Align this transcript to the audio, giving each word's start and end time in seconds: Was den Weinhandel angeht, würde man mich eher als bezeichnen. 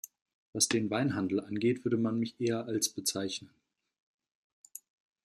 Was 0.53 0.67
den 0.67 0.89
Weinhandel 0.89 1.41
angeht, 1.41 1.83
würde 1.85 1.97
man 1.97 2.17
mich 2.17 2.33
eher 2.41 2.65
als 2.65 2.89
bezeichnen. 2.89 3.51